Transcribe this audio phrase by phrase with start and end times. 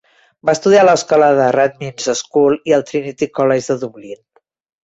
[0.49, 4.21] Va estudiar a l'escola de Rathmines School i al Trinity College de Dublín.